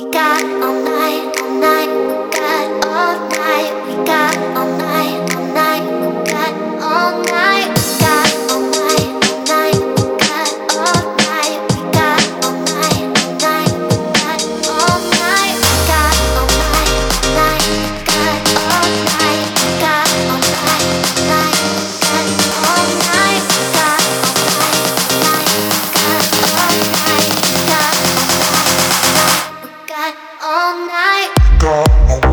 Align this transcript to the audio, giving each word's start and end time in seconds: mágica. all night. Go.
mágica. 0.00 0.29
all 30.42 30.86
night. 30.86 31.34
Go. 31.58 32.29